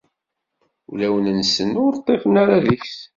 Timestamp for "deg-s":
2.65-2.97